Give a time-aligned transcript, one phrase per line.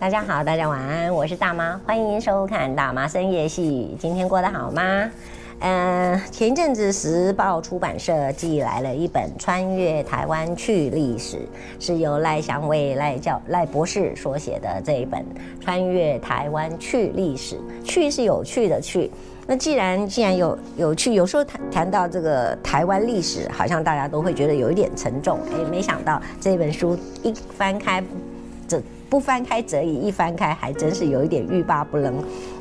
[0.00, 3.94] 大家好，大家晚安，我是大妈，欢迎收看大妈深夜戏。
[4.00, 5.10] 今天过得好吗？
[5.58, 11.36] 嗯、前一阵子时报出版社寄来了一本《穿越台湾去历史》，
[11.78, 15.20] 是由赖祥伟赖教赖博士所写的这一本
[15.62, 19.10] 《穿越台湾去历史》，去是有趣的去。
[19.46, 25.38] 那既然既然有有趣，有时候谈谈到这个台湾历史，好像大家都会觉得有一点沉重。
[25.52, 28.02] 哎，没想到这本书一翻开，
[28.66, 28.80] 这。
[29.10, 32.14] 不翻开则已，一翻开还真是有一点欲罢不能。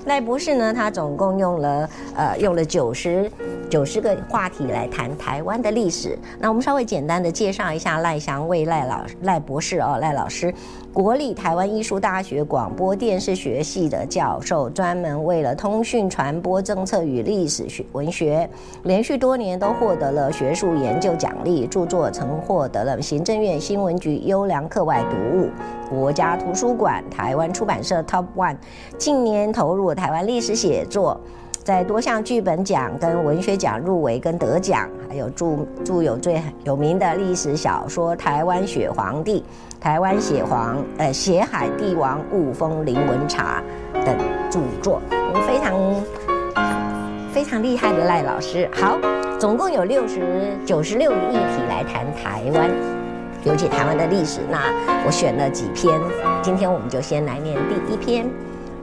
[0.09, 3.29] 赖博士呢，他总共用了呃用了九十
[3.69, 6.17] 九十个话题来谈台湾的历史。
[6.39, 10.51] 那我们稍微简单的介绍一下赖祥伟赖老赖博士哦，赖老师，
[10.91, 18.49] 国立台湾艺术大学广播电视学系的教授，专门为了通讯传播政策与历史学文学，
[18.85, 25.51] 连续多年都获得了学术研究奖励，著作曾获得了行政院新闻局优良课外读物。
[25.87, 28.55] 国家图书馆、台湾出版社 Top One，
[28.99, 31.19] 近年投入台湾历史写作，
[31.61, 39.41] 在多项剧本奖跟文学奖入围跟得奖，还有著著有最有名的历史小说《台湾血皇帝》、
[39.83, 43.61] 《台湾血皇呃血海帝王雾峰凌文茶》
[44.05, 44.17] 等
[44.49, 45.01] 著作，
[45.45, 45.75] 非常
[47.33, 48.69] 非常厉害的赖老师。
[48.73, 48.97] 好，
[49.37, 52.71] 总共有六十九十六个议题来谈台湾。
[53.43, 54.59] 尤其台湾的历史，那
[55.05, 55.99] 我选了几篇，
[56.41, 58.29] 今天我们就先来念第一篇，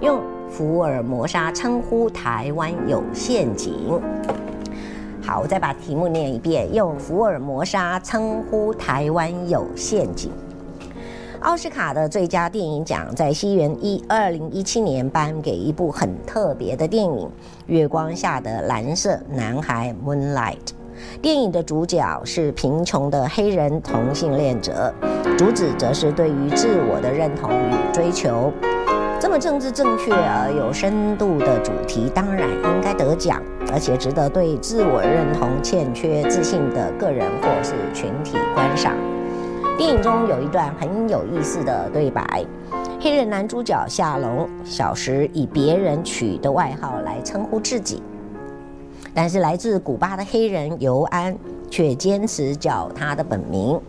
[0.01, 4.01] 用福尔摩沙称呼台湾有陷阱。
[5.21, 10.31] 好，我再把题目念一遍，用福尔摩沙称呼台湾有陷阱。
[11.41, 17.13] 奥斯卡的最佳电影奖在西元一二零一七年颁给一部很特别的电影
[17.67, 20.57] 《月光下的蓝色男孩》（Moonlight）。
[21.21, 24.93] 电影的主角是贫穷的黑人同性恋者，
[25.37, 28.51] 主旨则是对于自我的认同与追求。
[29.19, 33.43] 这么政治正确而有深度的主题，当然应该得奖，
[33.73, 38.93] 而且值得对自我认同欠缺自信的个人或是群体观赏。
[39.79, 42.45] 电影中有一段很有意思的对白：
[43.01, 48.03] 黑人男主角夏隆小时以别人取的外号来称呼自己。
[49.15, 51.35] 但是来自古巴的黑人尤安
[51.71, 53.81] 却坚持叫他的本名。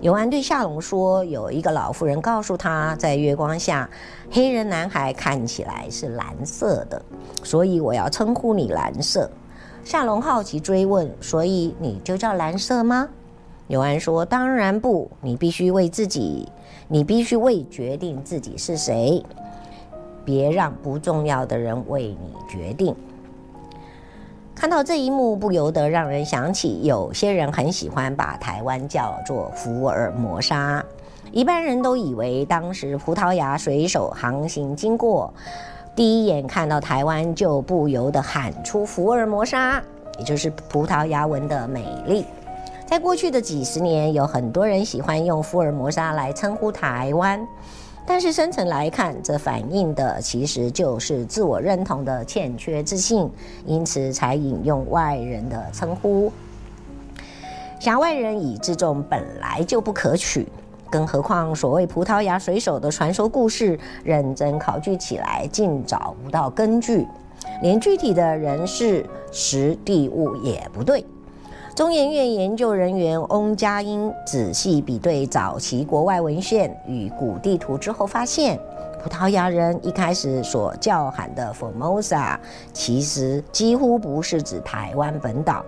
[0.00, 3.88] 尤安对夏隆说：“有一个老妇人告诉他，在月光下，
[4.30, 7.00] 黑人男孩看起来是蓝色的，
[7.42, 9.30] 所以我要称呼你蓝色。”
[9.84, 13.06] 夏隆好奇追问：“所以你就叫蓝色吗？”
[13.68, 16.48] 尤安说：“当然不，你必须为自己，
[16.88, 19.22] 你必须为决定自己是谁，
[20.24, 22.96] 别让不重要的人为你决定。”
[24.60, 30.84] 看到这一幕，不由得让人想起，有些人很喜欢把台湾叫做福尔摩沙。
[31.32, 35.32] 一般人都以为，当时葡萄牙水手航行经过，
[35.96, 39.82] 第一眼看到台湾，就不由得喊出“福尔摩沙”，
[40.20, 42.26] 也就是葡萄牙文的美丽。
[42.84, 47.40] 在过去的几十年，有很多人喜欢用福尔摩沙来称呼台湾。
[48.06, 53.30] 但是深层来看，这反映的其实就是自我认同的欠缺自信，
[53.64, 56.32] 因此才引用外人的称呼。
[57.78, 60.46] 辖外人以自重本来就不可取，
[60.90, 67.06] 更何况所谓葡萄牙水手的传说故事，认真考据起来竟找不到根据，
[67.62, 71.04] 连具体的人事、时地物也不对。
[71.80, 78.60] 中研院研究人员翁佳音仔细比对早期国外文献与古地图之后，发现
[79.02, 82.36] 葡萄牙人一开始所叫喊的 Formosa，
[82.74, 85.64] 其实几乎不是指台湾本岛，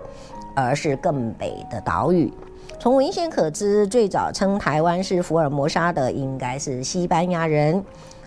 [0.55, 2.31] 而是更北的岛屿。
[2.77, 7.83] 从文献可知，最早称台湾是福尔摩沙的应该是西班牙人。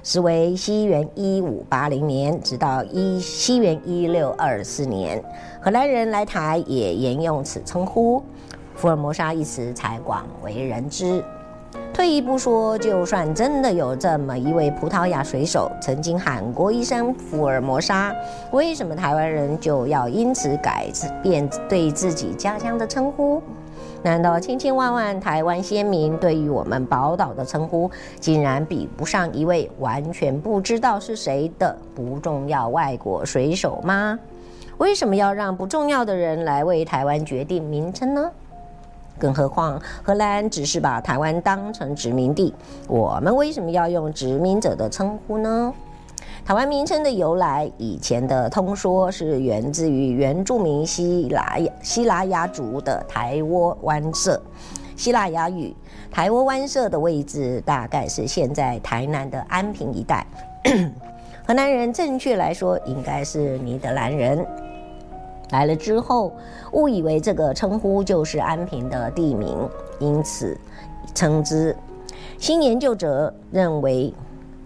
[0.08, 5.20] 时为西元一五八零年，直到一西元一六二四年，
[5.60, 8.22] 荷兰人来台也沿用此称呼，
[8.76, 11.24] 福尔摩沙一词才广为人知。
[11.92, 18.14] 退一步说，就算真的有这么一位葡萄牙水手曾经喊过一声福尔摩沙，
[18.52, 20.86] 为什么台湾人就要因此改
[21.20, 23.42] 变对自己家乡的称呼？
[24.06, 34.16] 难道千千万万台湾先民对于我们宝岛的称呼，竟然比不上一位完全不知道是谁的不重要外国水手吗？
[34.78, 38.30] 为什么要让不重要的人来为台湾决定名称呢？
[39.18, 42.54] 更何况荷兰只是把台湾当成殖民地，
[42.86, 45.74] 我们为什么要用殖民者的称呼呢？
[46.46, 54.40] 台湾名称的由来，以前的通说是源自于原住民西拉雅西拉雅族的台窝湾社，
[54.94, 55.74] 希腊雅语。
[56.08, 60.24] 台窝湾社的位置大概是现在台南的安平一带。
[61.44, 64.46] 荷兰人正确来说应该是尼德兰人。
[65.50, 66.32] 来了之后，
[66.70, 69.68] 误以为这个称呼就是安平的地名，
[69.98, 70.56] 因此
[71.12, 71.74] 称之。
[72.38, 74.14] 新研究者认为，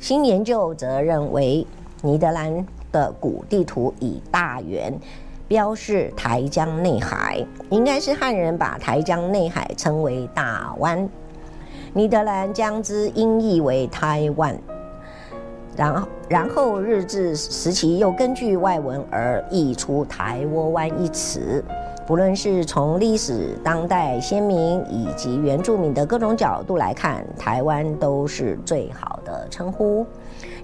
[0.01, 1.65] 新研究则认为，
[2.01, 4.99] 尼德兰的古地图以大圆
[5.47, 11.07] 标示台江内海，应该是汉人把台江内海称为大湾，
[11.93, 14.59] 尼德兰将之音译为台湾。
[15.77, 21.63] 然后，然后日治时期又根据外文而译出台窝湾一词。
[22.11, 30.05] 不论是从历史、当代先民以及原住民的各种角度来看，台湾都是最好的称呼。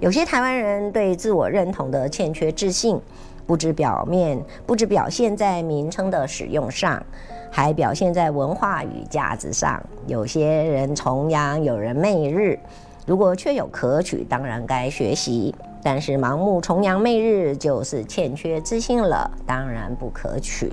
[0.00, 3.00] 有些台湾人对自我认同的欠缺自信，
[3.46, 7.00] 不止表面，不止表现在名称的使用上，
[7.48, 9.80] 还表现在文化与价值上。
[10.08, 12.58] 有些人崇洋，有人媚日。
[13.06, 20.72] 如果确有可取，当然该学习；但是盲目崇洋媚日，就是欠缺自信了，当然不可取。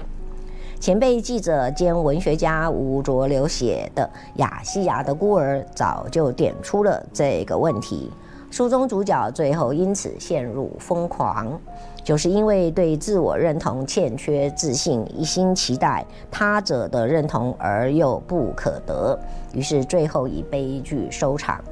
[0.83, 4.03] 前辈记者兼文学家吴浊流写的
[4.35, 8.11] 《亚细亚的孤儿》早就点出了这个问题。
[8.51, 11.57] 书中主角最后因此陷入疯狂，
[12.03, 19.17] 就是因为对自我认同欠缺自信，一心期待他者的认同而又不可得，
[19.53, 21.63] 于是最后以悲剧收场。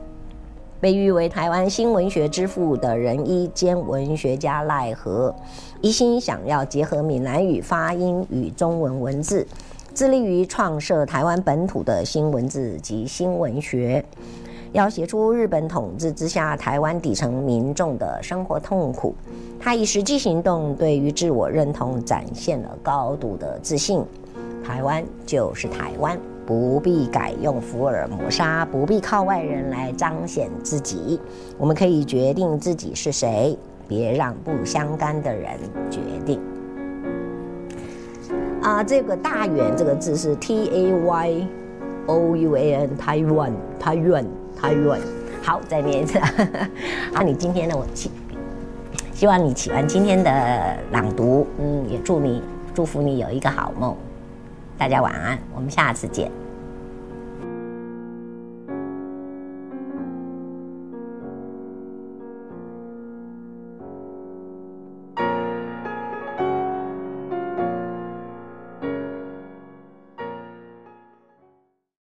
[0.81, 5.33] 被誉为台湾新文学之父的仁医兼文学家赖和，
[5.79, 9.45] 一心想要结合闽南语发音与中文文字，
[9.93, 14.03] 致力于创设台湾本土的新文字及新文学，
[14.71, 19.13] 要写出日本统治之下台湾底层民众的生活痛苦。
[19.59, 24.03] 他以实际行动对于自我认同展现了高度的自信。
[24.65, 26.19] 台湾就是台湾。
[26.45, 31.19] 不必改用福尔摩沙，不必靠外人来彰显自己。
[31.57, 33.57] 我们可以决定自己是谁，
[33.88, 35.51] 别让不相干的人
[35.89, 36.39] 决定。
[38.61, 41.47] 啊，这个“大远”这个字是 T A Y
[42.07, 44.25] O U A N，台湾，台湾，
[44.59, 44.99] 台湾。
[45.41, 46.19] 好，再念一次。
[47.13, 47.75] 啊，你今天呢？
[47.75, 48.11] 我希
[49.13, 51.47] 希望你喜欢今天的朗读。
[51.59, 52.43] 嗯，也祝你
[52.73, 53.95] 祝福你有一个好梦。
[54.81, 56.31] 大家晚安，我们下次见。